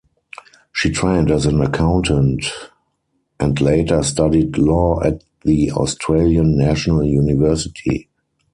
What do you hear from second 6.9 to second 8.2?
University.